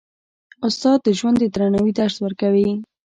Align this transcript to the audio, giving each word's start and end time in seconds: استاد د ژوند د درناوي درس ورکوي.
استاد 0.67 0.99
د 1.03 1.07
ژوند 1.19 1.37
د 1.39 1.45
درناوي 1.55 1.91
درس 1.99 2.15
ورکوي. 2.25 2.69